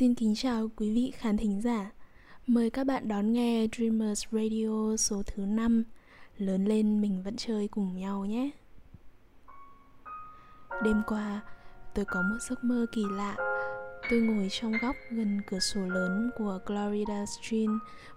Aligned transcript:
Xin 0.00 0.14
kính 0.14 0.34
chào 0.34 0.70
quý 0.76 0.94
vị 0.94 1.12
khán 1.16 1.36
thính 1.36 1.60
giả. 1.60 1.90
Mời 2.46 2.70
các 2.70 2.86
bạn 2.86 3.08
đón 3.08 3.32
nghe 3.32 3.66
Dreamers 3.76 4.24
Radio 4.32 4.96
số 4.96 5.22
thứ 5.26 5.42
5. 5.46 5.84
Lớn 6.36 6.64
lên 6.64 7.00
mình 7.00 7.22
vẫn 7.22 7.36
chơi 7.36 7.68
cùng 7.68 7.96
nhau 7.96 8.24
nhé. 8.24 8.50
Đêm 10.84 11.02
qua, 11.06 11.40
tôi 11.94 12.04
có 12.04 12.22
một 12.22 12.36
giấc 12.40 12.64
mơ 12.64 12.86
kỳ 12.92 13.02
lạ. 13.10 13.36
Tôi 14.10 14.20
ngồi 14.20 14.48
trong 14.50 14.72
góc 14.82 14.96
gần 15.10 15.40
cửa 15.46 15.58
sổ 15.58 15.80
lớn 15.80 16.30
của 16.38 16.58
Florida 16.66 17.26
Street, 17.26 17.70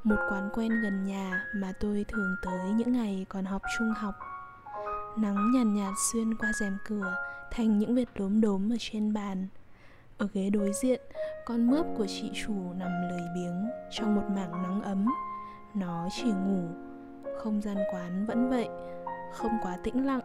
một 0.03 0.17
quán 0.29 0.49
quen 0.53 0.81
gần 0.81 1.03
nhà 1.03 1.45
mà 1.55 1.73
tôi 1.79 2.05
thường 2.07 2.35
tới 2.43 2.69
những 2.75 2.91
ngày 2.91 3.25
còn 3.29 3.45
học 3.45 3.61
trung 3.77 3.89
học. 3.89 4.15
Nắng 5.17 5.51
nhàn 5.51 5.73
nhạt, 5.73 5.85
nhạt 5.87 5.93
xuyên 6.11 6.35
qua 6.35 6.51
rèm 6.59 6.77
cửa 6.87 7.15
thành 7.51 7.79
những 7.79 7.95
vệt 7.95 8.07
đốm 8.15 8.41
đốm 8.41 8.73
ở 8.73 8.77
trên 8.79 9.13
bàn. 9.13 9.47
Ở 10.17 10.27
ghế 10.33 10.49
đối 10.49 10.71
diện, 10.81 11.01
con 11.45 11.67
mướp 11.67 11.85
của 11.97 12.05
chị 12.05 12.31
chủ 12.33 12.53
nằm 12.77 12.91
lười 13.09 13.27
biếng 13.35 13.69
trong 13.91 14.15
một 14.15 14.23
mảng 14.35 14.63
nắng 14.63 14.81
ấm. 14.81 15.05
Nó 15.73 16.07
chỉ 16.11 16.31
ngủ, 16.31 16.67
không 17.37 17.61
gian 17.61 17.77
quán 17.91 18.25
vẫn 18.25 18.49
vậy, 18.49 18.67
không 19.33 19.51
quá 19.63 19.77
tĩnh 19.83 20.05
lặng 20.05 20.21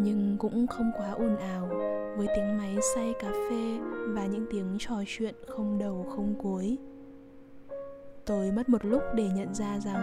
nhưng 0.00 0.36
cũng 0.38 0.66
không 0.66 0.90
quá 0.96 1.10
ồn 1.10 1.36
ào 1.36 1.68
với 2.16 2.26
tiếng 2.36 2.58
máy 2.58 2.78
xay 2.94 3.14
cà 3.20 3.28
phê 3.50 3.78
và 4.08 4.26
những 4.26 4.46
tiếng 4.50 4.76
trò 4.78 4.94
chuyện 5.06 5.34
không 5.48 5.78
đầu 5.78 6.06
không 6.16 6.34
cuối. 6.42 6.78
Tôi 8.24 8.52
mất 8.52 8.68
một 8.68 8.84
lúc 8.84 9.02
để 9.14 9.28
nhận 9.28 9.54
ra 9.54 9.78
rằng 9.78 10.02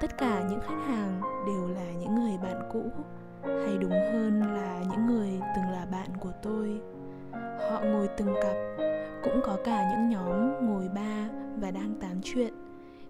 tất 0.00 0.18
cả 0.18 0.44
những 0.50 0.60
khách 0.60 0.86
hàng 0.86 1.20
đều 1.46 1.68
là 1.68 1.92
những 2.00 2.14
người 2.14 2.38
bạn 2.42 2.68
cũ 2.72 2.82
hay 3.42 3.76
đúng 3.80 3.90
hơn 4.12 4.40
là 4.40 4.82
những 4.90 5.06
người 5.06 5.30
từng 5.56 5.70
là 5.72 5.86
bạn 5.92 6.08
của 6.20 6.32
tôi 6.42 6.80
họ 7.70 7.80
ngồi 7.80 8.08
từng 8.16 8.34
cặp 8.42 8.56
cũng 9.26 9.40
có 9.44 9.56
cả 9.64 9.90
những 9.90 10.08
nhóm 10.08 10.66
ngồi 10.66 10.88
ba 10.88 11.28
và 11.60 11.70
đang 11.70 11.94
tám 12.00 12.20
chuyện. 12.24 12.54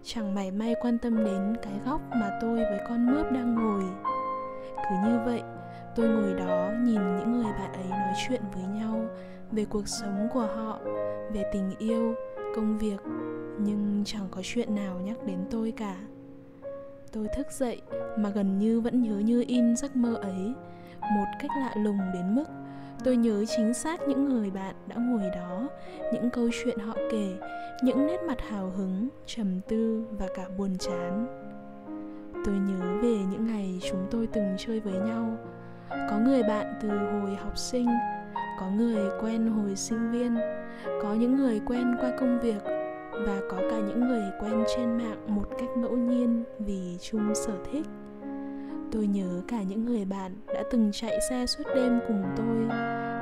Chẳng 0.03 0.35
mảy 0.35 0.51
may 0.51 0.75
quan 0.81 0.97
tâm 0.97 1.25
đến 1.25 1.55
cái 1.61 1.73
góc 1.85 2.01
mà 2.09 2.37
tôi 2.41 2.55
với 2.55 2.79
con 2.89 3.05
mướp 3.05 3.31
đang 3.31 3.55
ngồi. 3.55 3.83
Cứ 4.75 4.95
như 5.09 5.19
vậy, 5.25 5.41
tôi 5.95 6.07
ngồi 6.07 6.33
đó 6.33 6.71
nhìn 6.83 7.17
những 7.17 7.31
người 7.31 7.51
bạn 7.51 7.73
ấy 7.73 7.89
nói 7.89 8.13
chuyện 8.27 8.41
với 8.53 8.63
nhau 8.63 9.05
về 9.51 9.65
cuộc 9.65 9.87
sống 9.87 10.27
của 10.33 10.47
họ, 10.55 10.79
về 11.33 11.43
tình 11.53 11.71
yêu, 11.79 12.15
công 12.55 12.77
việc, 12.77 13.01
nhưng 13.59 14.03
chẳng 14.05 14.27
có 14.31 14.41
chuyện 14.43 14.75
nào 14.75 14.99
nhắc 14.99 15.17
đến 15.25 15.37
tôi 15.51 15.73
cả. 15.77 15.95
Tôi 17.11 17.27
thức 17.35 17.47
dậy 17.51 17.81
mà 18.17 18.29
gần 18.29 18.59
như 18.59 18.81
vẫn 18.81 19.01
nhớ 19.01 19.19
như 19.19 19.43
in 19.47 19.75
giấc 19.75 19.95
mơ 19.95 20.15
ấy, 20.15 20.53
một 21.01 21.25
cách 21.39 21.51
lạ 21.59 21.73
lùng 21.77 21.99
đến 22.13 22.35
mức 22.35 22.45
tôi 23.03 23.17
nhớ 23.17 23.45
chính 23.57 23.73
xác 23.73 24.07
những 24.07 24.29
người 24.29 24.51
bạn 24.51 24.75
đã 24.87 24.95
ngồi 24.95 25.29
đó, 25.35 25.67
những 26.13 26.29
câu 26.29 26.49
chuyện 26.63 26.79
họ 26.79 26.93
kể, 27.11 27.33
những 27.83 28.07
nét 28.07 28.17
mặt 28.27 28.37
hào 28.49 28.69
hứng, 28.77 29.07
trầm 29.25 29.61
tư 29.67 30.03
và 30.19 30.27
cả 30.35 30.45
buồn 30.57 30.77
chán. 30.77 31.27
Tôi 32.45 32.55
nhớ 32.55 33.01
về 33.01 33.17
những 33.31 33.47
ngày 33.47 33.79
chúng 33.91 34.07
tôi 34.11 34.27
từng 34.27 34.55
chơi 34.57 34.79
với 34.79 34.93
nhau. 34.93 35.37
Có 35.89 36.17
người 36.17 36.43
bạn 36.43 36.73
từ 36.81 36.89
hồi 36.89 37.35
học 37.35 37.57
sinh, 37.57 37.87
có 38.59 38.69
người 38.69 39.11
quen 39.21 39.47
hồi 39.47 39.75
sinh 39.75 40.11
viên, 40.11 40.35
có 41.01 41.13
những 41.13 41.35
người 41.35 41.61
quen 41.65 41.95
qua 42.01 42.11
công 42.19 42.39
việc 42.39 42.63
và 43.25 43.41
có 43.49 43.57
cả 43.57 43.77
những 43.87 44.07
người 44.07 44.23
quen 44.41 44.63
trên 44.75 44.97
mạng 44.97 45.35
một 45.35 45.49
cách 45.59 45.69
ngẫu 45.77 45.97
nhiên 45.97 46.43
vì 46.59 46.97
chung 47.01 47.35
sở 47.35 47.53
thích. 47.71 47.85
Tôi 48.91 49.07
nhớ 49.07 49.41
cả 49.47 49.61
những 49.61 49.85
người 49.85 50.05
bạn 50.05 50.31
đã 50.47 50.63
từng 50.71 50.91
chạy 50.93 51.19
xe 51.29 51.45
suốt 51.45 51.63
đêm 51.75 51.99
cùng 52.07 52.23
tôi 52.37 52.76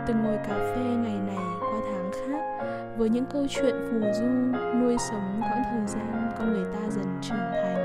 từng 0.07 0.23
ngồi 0.23 0.37
cà 0.37 0.57
phê 0.75 0.81
ngày 0.81 1.19
này 1.27 1.45
qua 1.59 1.79
tháng 1.91 2.11
khác 2.11 2.65
với 2.97 3.09
những 3.09 3.25
câu 3.25 3.45
chuyện 3.49 3.75
phù 3.91 3.99
du 4.13 4.25
nuôi 4.79 4.97
sống 5.09 5.41
quãng 5.41 5.63
thời 5.71 5.87
gian 5.87 6.31
con 6.39 6.53
người 6.53 6.65
ta 6.73 6.89
dần 6.89 7.05
trưởng 7.21 7.37
thành. 7.37 7.75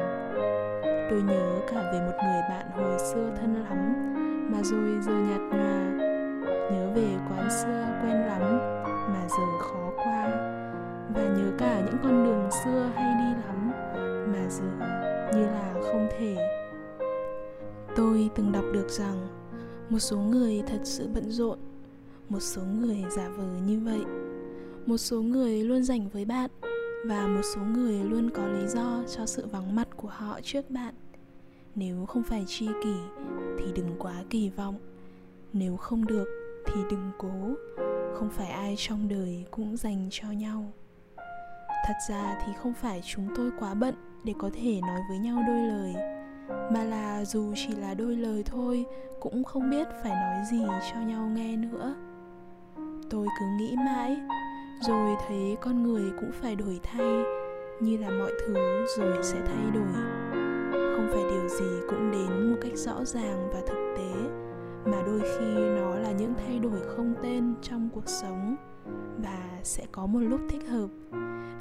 Tôi 1.11 1.23
nhớ 1.23 1.61
cả 1.71 1.91
về 1.93 2.01
một 2.01 2.17
người 2.23 2.43
bạn 2.49 2.67
hồi 2.77 2.99
xưa 2.99 3.31
thân 3.41 3.55
lắm, 3.55 3.95
mà 4.53 4.63
rồi 4.63 4.99
giờ 5.03 5.13
nhạt 5.13 5.41
nhòa. 5.41 6.07
Nhớ 6.71 6.91
về 6.95 7.09
quán 7.29 7.51
xưa 7.51 7.87
quen 8.03 8.17
lắm, 8.27 8.59
mà 8.85 9.29
giờ 9.29 9.59
khó 9.61 9.91
qua. 9.97 10.29
Và 11.15 11.23
nhớ 11.23 11.53
cả 11.59 11.81
những 11.87 11.97
con 12.03 12.25
đường 12.25 12.51
xưa 12.65 12.91
hay 12.95 13.15
đi 13.19 13.41
lắm, 13.47 13.73
mà 14.33 14.49
giờ 14.49 14.87
như 15.33 15.47
là 15.47 15.75
không 15.83 16.09
thể. 16.19 16.37
Tôi 17.97 18.31
từng 18.35 18.53
đọc 18.53 18.65
được 18.73 18.89
rằng 18.89 19.29
một 19.89 19.99
số 19.99 20.17
người 20.17 20.63
thật 20.67 20.81
sự 20.85 21.09
bận 21.15 21.31
rộn 21.31 21.59
một 22.31 22.41
số 22.41 22.63
người 22.63 23.05
giả 23.17 23.29
vờ 23.29 23.45
như 23.67 23.81
vậy. 23.81 24.01
Một 24.87 24.97
số 24.97 25.23
người 25.23 25.65
luôn 25.65 25.83
dành 25.83 26.09
với 26.09 26.25
bạn 26.25 26.51
và 27.07 27.27
một 27.27 27.43
số 27.55 27.61
người 27.61 28.05
luôn 28.05 28.31
có 28.31 28.47
lý 28.47 28.67
do 28.67 29.03
cho 29.17 29.27
sự 29.27 29.47
vắng 29.47 29.75
mặt 29.75 29.89
của 29.97 30.09
họ 30.09 30.41
trước 30.43 30.71
bạn. 30.71 30.95
Nếu 31.75 32.07
không 32.07 32.23
phải 32.23 32.45
tri 32.47 32.67
kỷ, 32.67 32.95
thì 33.59 33.73
đừng 33.75 33.97
quá 33.99 34.15
kỳ 34.31 34.51
vọng. 34.51 34.79
Nếu 35.53 35.77
không 35.77 36.07
được, 36.07 36.25
thì 36.67 36.81
đừng 36.91 37.11
cố. 37.19 37.55
Không 38.15 38.31
phải 38.31 38.49
ai 38.49 38.75
trong 38.79 39.09
đời 39.09 39.45
cũng 39.51 39.77
dành 39.77 40.09
cho 40.11 40.31
nhau. 40.31 40.73
Thật 41.87 41.97
ra 42.09 42.39
thì 42.47 42.53
không 42.63 42.75
phải 42.75 43.03
chúng 43.05 43.29
tôi 43.37 43.51
quá 43.61 43.75
bận 43.75 43.95
để 44.25 44.35
có 44.39 44.51
thể 44.55 44.81
nói 44.81 45.01
với 45.09 45.19
nhau 45.19 45.43
đôi 45.47 45.67
lời, 45.67 45.95
mà 46.73 46.85
là 46.85 47.25
dù 47.25 47.53
chỉ 47.57 47.77
là 47.77 47.95
đôi 47.95 48.17
lời 48.17 48.43
thôi 48.47 48.87
cũng 49.21 49.45
không 49.45 49.71
biết 49.71 49.89
phải 50.03 50.13
nói 50.13 50.45
gì 50.51 50.65
cho 50.93 51.01
nhau 51.01 51.27
nghe 51.27 51.57
nữa 51.57 51.95
tôi 53.11 53.27
cứ 53.41 53.47
nghĩ 53.47 53.77
mãi. 53.77 54.21
Rồi 54.81 55.17
thấy 55.29 55.57
con 55.61 55.83
người 55.83 56.13
cũng 56.21 56.31
phải 56.33 56.57
đổi 56.57 56.81
thay, 56.83 57.25
như 57.81 57.97
là 57.97 58.11
mọi 58.11 58.33
thứ 58.47 58.55
rồi 58.97 59.23
sẽ 59.23 59.41
thay 59.47 59.71
đổi. 59.75 59.93
Không 60.73 61.09
phải 61.13 61.23
điều 61.31 61.49
gì 61.49 61.87
cũng 61.89 62.11
đến 62.11 62.51
một 62.51 62.57
cách 62.63 62.77
rõ 62.77 63.05
ràng 63.05 63.51
và 63.53 63.61
thực 63.67 63.95
tế, 63.97 64.13
mà 64.85 65.03
đôi 65.07 65.21
khi 65.21 65.55
nó 65.55 65.95
là 65.95 66.13
những 66.13 66.35
thay 66.35 66.59
đổi 66.59 66.81
không 66.97 67.15
tên 67.23 67.55
trong 67.63 67.89
cuộc 67.95 68.09
sống 68.09 68.57
và 69.23 69.61
sẽ 69.63 69.87
có 69.93 70.07
một 70.07 70.21
lúc 70.21 70.41
thích 70.49 70.69
hợp. 70.69 70.89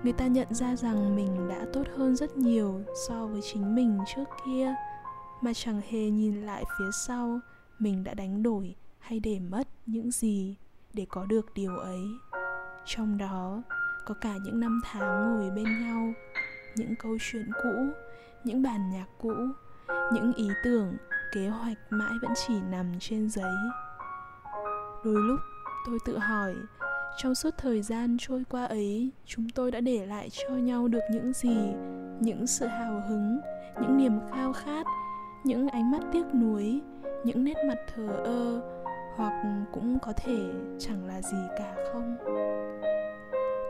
Người 0.04 0.14
ta 0.14 0.28
nhận 0.28 0.54
ra 0.54 0.76
rằng 0.76 1.16
mình 1.16 1.50
đã 1.50 1.66
tốt 1.74 1.84
hơn 1.98 2.16
rất 2.16 2.38
nhiều 2.38 2.82
so 3.08 3.28
với 3.28 3.42
chính 3.42 3.76
mình 3.76 4.00
trước 4.16 4.24
kia, 4.46 4.76
mà 5.42 5.54
chẳng 5.54 5.82
hề 5.90 6.10
nhìn 6.10 6.42
lại 6.42 6.64
phía 6.80 6.90
sau 7.08 7.40
mình 7.80 8.04
đã 8.04 8.14
đánh 8.14 8.44
đổi 8.44 8.76
hay 9.00 9.20
để 9.20 9.40
mất 9.40 9.68
những 9.86 10.12
gì 10.12 10.56
để 10.94 11.06
có 11.10 11.26
được 11.26 11.46
điều 11.56 11.78
ấy. 11.78 12.02
Trong 12.86 13.18
đó, 13.18 13.62
có 14.06 14.16
cả 14.22 14.34
những 14.46 14.60
năm 14.60 14.82
tháng 14.86 15.34
ngồi 15.34 15.50
bên 15.50 15.66
nhau, 15.82 16.14
những 16.76 16.96
câu 17.00 17.18
chuyện 17.20 17.50
cũ, 17.64 17.88
những 18.44 18.62
bản 18.62 18.90
nhạc 18.90 19.08
cũ, 19.22 19.34
những 20.14 20.34
ý 20.34 20.48
tưởng, 20.64 20.98
kế 21.34 21.50
hoạch 21.50 21.78
mãi 21.90 22.14
vẫn 22.22 22.32
chỉ 22.48 22.54
nằm 22.70 22.86
trên 23.00 23.30
giấy. 23.30 23.54
Đôi 25.06 25.16
lúc, 25.16 25.40
tôi 25.86 25.98
tự 26.06 26.18
hỏi, 26.18 26.56
trong 27.18 27.36
suốt 27.36 27.54
thời 27.58 27.82
gian 27.82 28.18
trôi 28.20 28.44
qua 28.50 28.66
ấy, 28.66 29.12
chúng 29.26 29.50
tôi 29.50 29.72
đã 29.72 29.82
để 29.82 30.06
lại 30.06 30.30
cho 30.30 30.50
nhau 30.50 30.88
được 30.88 31.04
những 31.12 31.34
gì? 31.34 31.58
Những 32.20 32.48
sự 32.48 32.66
hào 32.66 33.04
hứng, 33.10 33.40
những 33.82 33.98
niềm 33.98 34.20
khao 34.32 34.54
khát, 34.54 34.86
những 35.44 35.70
ánh 35.70 35.92
mắt 35.92 36.02
tiếc 36.12 36.26
nuối, 36.36 36.82
những 37.24 37.44
nét 37.44 37.56
mặt 37.68 37.78
thờ 37.96 38.08
ơ 38.26 38.62
hoặc 39.20 39.34
cũng 39.72 39.98
có 40.02 40.14
thể 40.14 40.38
chẳng 40.80 41.06
là 41.08 41.22
gì 41.22 41.38
cả 41.58 41.76
không? 41.94 42.18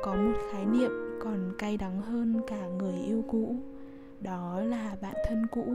Có 0.04 0.16
một 0.16 0.38
khái 0.52 0.66
niệm 0.66 0.92
còn 1.24 1.54
cay 1.58 1.78
đắng 1.78 2.02
hơn 2.02 2.42
cả 2.48 2.68
người 2.80 3.00
yêu 3.08 3.24
cũ, 3.28 3.56
đó 4.20 4.60
là 4.60 4.96
bạn 5.02 5.14
thân 5.28 5.48
cũ. 5.52 5.66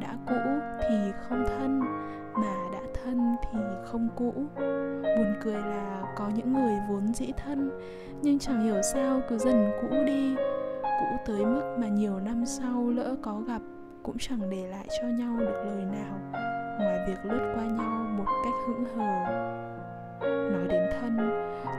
Đã 0.00 0.16
cũ 0.26 0.34
thì 0.80 1.12
không 1.28 1.44
thân, 1.46 1.80
mà 2.34 2.68
đã 2.72 2.80
thân 2.94 3.36
thì 3.42 3.58
không 3.84 4.08
cũ. 4.16 4.32
Buồn 5.02 5.34
cười 5.42 5.60
là 5.60 6.14
có 6.16 6.30
những 6.34 6.52
người 6.52 6.74
vốn 6.88 7.14
dĩ 7.14 7.32
thân, 7.36 7.70
nhưng 8.22 8.38
chẳng 8.38 8.64
hiểu 8.64 8.82
sao 8.82 9.20
cứ 9.28 9.38
dần 9.38 9.70
cũ 9.80 9.96
đi. 10.06 10.36
Cũ 10.82 11.16
tới 11.26 11.44
mức 11.44 11.76
mà 11.78 11.88
nhiều 11.88 12.20
năm 12.20 12.46
sau 12.46 12.90
lỡ 12.90 13.16
có 13.22 13.40
gặp, 13.46 13.62
cũng 14.02 14.16
chẳng 14.18 14.50
để 14.50 14.66
lại 14.66 14.88
cho 15.00 15.08
nhau 15.08 15.36
được 15.38 15.62
lời 15.66 15.84
nào 15.84 16.45
ngoài 16.78 16.98
việc 17.08 17.24
lướt 17.24 17.52
qua 17.54 17.64
nhau 17.64 18.06
một 18.18 18.26
cách 18.44 18.54
hững 18.66 18.84
hờ. 18.96 19.26
Nói 20.50 20.68
đến 20.68 20.82
thân, 21.00 21.16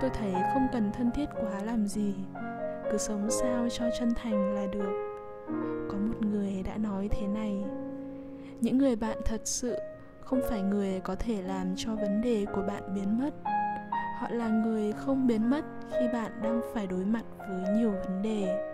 tôi 0.02 0.10
thấy 0.10 0.34
không 0.54 0.68
cần 0.74 0.92
thân 0.92 1.12
thiết 1.12 1.26
quá 1.42 1.64
làm 1.64 1.88
gì, 1.88 2.16
cứ 2.92 2.98
sống 2.98 3.28
sao 3.30 3.68
cho 3.70 3.86
chân 4.00 4.14
thành 4.16 4.56
là 4.56 4.66
được. 4.72 5.18
Có 5.90 5.98
một 5.98 6.22
người 6.22 6.64
đã 6.66 6.78
nói 6.78 7.10
thế 7.12 7.28
này, 7.28 7.64
những 8.62 8.78
người 8.78 8.96
bạn 8.96 9.18
thật 9.26 9.42
sự 9.44 9.76
không 10.20 10.42
phải 10.50 10.62
người 10.62 11.00
có 11.04 11.16
thể 11.16 11.42
làm 11.42 11.74
cho 11.76 11.96
vấn 11.96 12.22
đề 12.22 12.46
của 12.56 12.62
bạn 12.68 12.84
biến 12.96 13.20
mất. 13.20 13.34
Họ 14.20 14.28
là 14.30 14.48
người 14.48 14.92
không 14.92 15.28
biến 15.28 15.50
mất 15.50 15.66
khi 15.92 16.08
bạn 16.14 16.32
đang 16.44 16.62
phải 16.74 16.88
đối 16.88 17.06
mặt 17.06 17.24
với 17.38 17.76
nhiều 17.76 17.92
vấn 17.92 18.22
đề. 18.22 18.74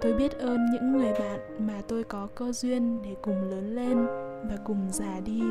Tôi 0.00 0.12
biết 0.12 0.38
ơn 0.38 0.66
những 0.72 0.92
người 0.92 1.12
bạn 1.12 1.66
mà 1.66 1.74
tôi 1.88 2.04
có 2.04 2.28
cơ 2.34 2.52
duyên 2.52 3.02
để 3.02 3.16
cùng 3.22 3.50
lớn 3.50 3.74
lên 3.74 4.06
và 4.44 4.56
cùng 4.64 4.88
già 4.90 5.20
đi. 5.24 5.42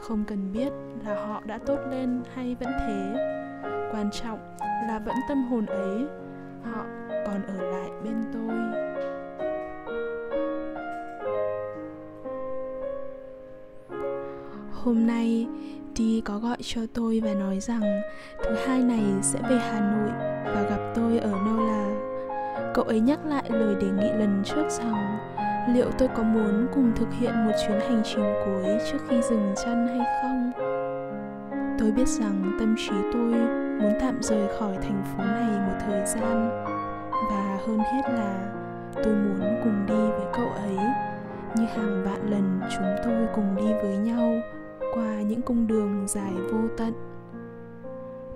Không 0.00 0.24
cần 0.24 0.52
biết 0.52 0.72
là 1.06 1.26
họ 1.26 1.42
đã 1.44 1.58
tốt 1.66 1.78
lên 1.90 2.22
hay 2.34 2.56
vẫn 2.60 2.72
thế. 2.80 3.14
Quan 3.92 4.10
trọng 4.10 4.38
là 4.88 5.00
vẫn 5.06 5.16
tâm 5.28 5.44
hồn 5.44 5.66
ấy, 5.66 6.06
họ 6.62 6.84
còn 7.26 7.42
ở 7.46 7.70
lại 7.70 7.90
bên 8.04 8.14
tôi. 8.32 8.58
Hôm 14.72 15.06
nay 15.06 15.46
đi 15.96 16.22
có 16.24 16.38
gọi 16.38 16.56
cho 16.60 16.80
tôi 16.94 17.20
và 17.24 17.34
nói 17.34 17.60
rằng 17.60 17.82
thứ 18.44 18.54
hai 18.66 18.82
này 18.82 19.04
sẽ 19.22 19.38
về 19.50 19.58
Hà 19.58 19.80
Nội 19.80 20.10
và 20.54 20.62
gặp 20.62 20.92
tôi 20.94 21.18
ở 21.18 21.30
Nola. 21.30 21.88
Cậu 22.74 22.84
ấy 22.84 23.00
nhắc 23.00 23.26
lại 23.26 23.44
lời 23.48 23.74
đề 23.74 23.86
nghị 23.86 24.12
lần 24.18 24.42
trước 24.44 24.68
rằng 24.68 25.18
liệu 25.74 25.90
tôi 25.98 26.08
có 26.16 26.22
muốn 26.22 26.66
cùng 26.74 26.92
thực 26.96 27.08
hiện 27.12 27.44
một 27.44 27.52
chuyến 27.66 27.80
hành 27.80 28.02
trình 28.04 28.34
cuối 28.44 28.78
trước 28.92 28.98
khi 29.08 29.20
dừng 29.30 29.54
chân 29.64 29.86
hay 29.86 30.06
không. 30.22 30.52
Tôi 31.78 31.92
biết 31.92 32.08
rằng 32.08 32.56
tâm 32.58 32.74
trí 32.78 32.92
tôi 33.12 33.32
muốn 33.80 33.92
tạm 34.00 34.22
rời 34.22 34.48
khỏi 34.58 34.76
thành 34.82 35.02
phố 35.04 35.24
này 35.24 35.68
một 35.68 35.78
thời 35.86 36.06
gian, 36.06 36.64
và 37.30 37.58
hơn 37.66 37.78
hết 37.78 38.02
là 38.04 38.52
tôi 39.04 39.14
muốn 39.14 39.60
cùng 39.64 39.86
đi 39.86 39.94
với 39.94 40.26
cậu 40.32 40.48
ấy, 40.48 40.76
như 41.56 41.64
hàng 41.64 42.04
vạn 42.04 42.30
lần 42.30 42.60
chúng 42.76 42.96
tôi 43.04 43.26
cùng 43.34 43.56
đi 43.56 43.72
với 43.82 43.96
nhau 43.96 44.40
qua 44.94 45.22
những 45.22 45.42
cung 45.42 45.66
đường 45.66 46.04
dài 46.08 46.32
vô 46.52 46.58
tận 46.76 46.92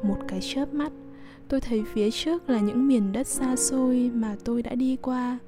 một 0.02 0.18
cái 0.28 0.40
chớp 0.42 0.74
mắt, 0.74 0.92
tôi 1.48 1.60
thấy 1.60 1.84
phía 1.92 2.10
trước 2.10 2.50
là 2.50 2.60
những 2.60 2.88
miền 2.88 3.12
đất 3.12 3.26
xa 3.26 3.56
xôi 3.56 4.10
mà 4.14 4.36
tôi 4.44 4.62
đã 4.62 4.74
đi 4.74 4.96
qua 5.02 5.38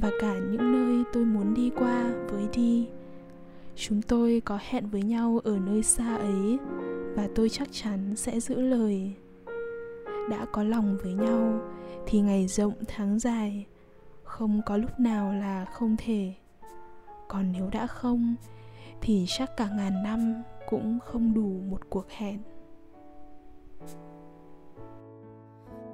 và 0.00 0.10
cả 0.20 0.34
những 0.34 0.72
nơi 0.72 1.04
tôi 1.12 1.24
muốn 1.24 1.54
đi 1.54 1.70
qua 1.78 2.12
với 2.30 2.48
đi. 2.52 2.88
Chúng 3.74 4.02
tôi 4.02 4.42
có 4.44 4.58
hẹn 4.62 4.86
với 4.90 5.02
nhau 5.02 5.40
ở 5.44 5.58
nơi 5.58 5.82
xa 5.82 6.16
ấy, 6.16 6.58
và 7.16 7.28
tôi 7.34 7.48
chắc 7.48 7.68
chắn 7.70 8.16
sẽ 8.16 8.40
giữ 8.40 8.60
lời. 8.60 9.12
Đã 10.30 10.46
có 10.52 10.62
lòng 10.62 10.96
với 11.02 11.12
nhau, 11.12 11.60
thì 12.06 12.20
ngày 12.20 12.46
rộng 12.46 12.74
tháng 12.88 13.18
dài, 13.18 13.66
không 14.22 14.60
có 14.66 14.76
lúc 14.76 15.00
nào 15.00 15.32
là 15.32 15.64
không 15.64 15.96
thể. 15.98 16.34
Còn 17.28 17.52
nếu 17.52 17.68
đã 17.72 17.86
không, 17.86 18.34
thì 19.00 19.24
chắc 19.28 19.56
cả 19.56 19.68
ngàn 19.76 20.02
năm 20.02 20.34
cũng 20.68 20.98
không 21.04 21.34
đủ 21.34 21.60
một 21.70 21.90
cuộc 21.90 22.10
hẹn. 22.10 22.38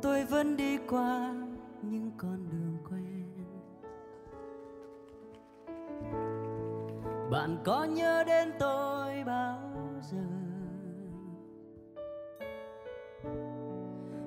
Tôi 0.03 0.25
vẫn 0.25 0.57
đi 0.57 0.79
qua 0.89 1.35
những 1.83 2.11
con 2.17 2.49
đường 2.51 2.77
quen. 2.91 3.24
Bạn 7.31 7.59
có 7.65 7.85
nhớ 7.85 8.25
đến 8.25 8.53
tôi 8.59 9.25
bao 9.27 9.59
giờ? 10.03 10.25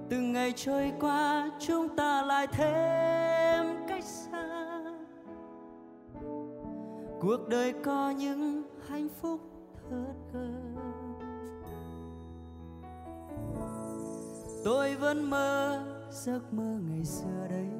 Từng 0.09 0.33
ngày 0.33 0.53
trôi 0.55 0.93
qua, 0.99 1.51
chúng 1.59 1.95
ta 1.95 2.21
lại 2.21 2.47
thêm 2.47 3.87
cách 3.87 4.03
xa. 4.03 4.79
Cuộc 7.19 7.47
đời 7.49 7.73
có 7.83 8.09
những 8.09 8.63
hạnh 8.87 9.09
phúc 9.21 9.39
thớt 9.89 10.15
cơ 10.33 10.67
tôi 14.67 14.95
vẫn 14.95 15.29
mơ 15.29 15.83
giấc 16.11 16.53
mơ 16.53 16.79
ngày 16.89 17.05
xưa 17.05 17.47
đấy 17.49 17.76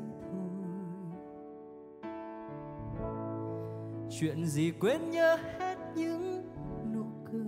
chuyện 4.09 4.45
gì 4.45 4.71
quên 4.80 5.12
nhớ 5.12 5.38
hết 5.59 5.75
những 5.95 6.44
nụ 6.94 7.06
cười? 7.31 7.42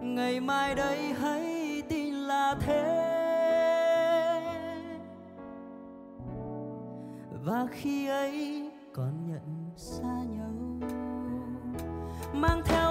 Ngày 0.00 0.40
mai 0.40 0.74
đây 0.74 1.12
hãy 1.12 1.82
tin 1.88 2.14
là 2.14 2.56
thế. 2.60 3.08
Và 7.44 7.66
khi 7.70 8.06
ấy 8.06 8.70
còn 8.94 9.26
nhận 9.26 9.70
xa 9.76 10.22
nhau, 10.30 10.80
mang 12.34 12.62
theo 12.64 12.81